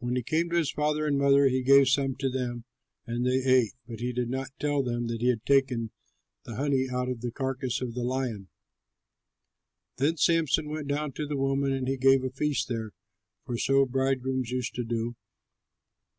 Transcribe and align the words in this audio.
When 0.00 0.14
he 0.14 0.22
came 0.22 0.50
to 0.50 0.56
his 0.58 0.70
father 0.72 1.06
and 1.06 1.16
mother, 1.16 1.46
he 1.48 1.62
gave 1.62 1.88
some 1.88 2.16
to 2.16 2.28
them, 2.28 2.64
and 3.06 3.24
they 3.24 3.42
ate; 3.42 3.72
but 3.86 3.98
he 3.98 4.12
did 4.12 4.28
not 4.28 4.50
tell 4.60 4.82
them 4.82 5.06
that 5.06 5.22
he 5.22 5.28
had 5.30 5.46
taken 5.46 5.90
the 6.44 6.56
honey 6.56 6.86
out 6.90 7.08
of 7.08 7.22
the 7.22 7.30
carcass 7.30 7.80
of 7.80 7.94
the 7.94 8.04
lion. 8.04 8.48
Then 9.96 10.18
Samson 10.18 10.68
went 10.68 10.88
down 10.88 11.12
to 11.12 11.26
the 11.26 11.38
woman; 11.38 11.72
and 11.72 11.88
he 11.88 11.96
gave 11.96 12.22
a 12.24 12.30
feast 12.30 12.68
there 12.68 12.90
(for 13.46 13.56
so 13.56 13.86
bridegrooms 13.86 14.50
used 14.50 14.74
to 14.74 14.84
do). 14.84 15.16